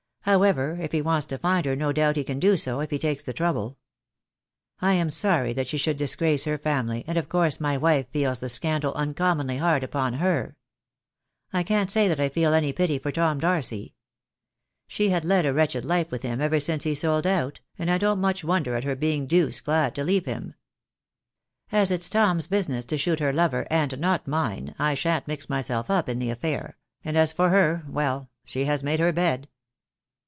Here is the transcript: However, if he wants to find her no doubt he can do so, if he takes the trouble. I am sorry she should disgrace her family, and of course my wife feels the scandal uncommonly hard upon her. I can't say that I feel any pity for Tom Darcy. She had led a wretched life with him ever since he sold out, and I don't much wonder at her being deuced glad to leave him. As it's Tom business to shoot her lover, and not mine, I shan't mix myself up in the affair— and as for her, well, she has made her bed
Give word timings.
However, 0.25 0.77
if 0.79 0.91
he 0.93 1.01
wants 1.01 1.25
to 1.25 1.39
find 1.39 1.65
her 1.65 1.75
no 1.75 1.91
doubt 1.91 2.15
he 2.15 2.23
can 2.23 2.39
do 2.39 2.55
so, 2.55 2.79
if 2.79 2.91
he 2.91 2.99
takes 2.99 3.23
the 3.23 3.33
trouble. 3.33 3.77
I 4.79 4.93
am 4.93 5.09
sorry 5.09 5.53
she 5.65 5.77
should 5.79 5.97
disgrace 5.97 6.43
her 6.45 6.59
family, 6.59 7.03
and 7.07 7.17
of 7.17 7.27
course 7.27 7.59
my 7.59 7.75
wife 7.75 8.07
feels 8.11 8.39
the 8.39 8.47
scandal 8.47 8.93
uncommonly 8.93 9.57
hard 9.57 9.83
upon 9.83 10.13
her. 10.13 10.55
I 11.51 11.63
can't 11.63 11.89
say 11.91 12.07
that 12.07 12.19
I 12.19 12.29
feel 12.29 12.53
any 12.53 12.71
pity 12.71 12.97
for 12.99 13.11
Tom 13.11 13.39
Darcy. 13.39 13.95
She 14.87 15.09
had 15.09 15.25
led 15.25 15.45
a 15.45 15.53
wretched 15.53 15.83
life 15.83 16.11
with 16.11 16.21
him 16.21 16.39
ever 16.39 16.59
since 16.61 16.83
he 16.83 16.93
sold 16.95 17.25
out, 17.27 17.59
and 17.79 17.89
I 17.91 17.97
don't 17.97 18.21
much 18.21 18.43
wonder 18.43 18.75
at 18.75 18.83
her 18.85 18.95
being 18.95 19.25
deuced 19.25 19.65
glad 19.65 19.95
to 19.95 20.03
leave 20.03 20.27
him. 20.27 20.53
As 21.73 21.91
it's 21.91 22.09
Tom 22.11 22.39
business 22.49 22.85
to 22.85 22.97
shoot 22.97 23.19
her 23.19 23.33
lover, 23.33 23.67
and 23.71 23.99
not 23.99 24.27
mine, 24.27 24.75
I 24.77 24.93
shan't 24.93 25.27
mix 25.27 25.49
myself 25.49 25.89
up 25.89 26.07
in 26.07 26.19
the 26.19 26.29
affair— 26.29 26.77
and 27.03 27.17
as 27.17 27.33
for 27.33 27.49
her, 27.49 27.83
well, 27.89 28.29
she 28.45 28.65
has 28.65 28.81
made 28.83 28.99
her 29.01 29.11
bed 29.11 29.49